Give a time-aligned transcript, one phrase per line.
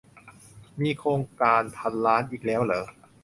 [0.81, 2.85] มีโครงการพันล้านอีกแล้วหรือ?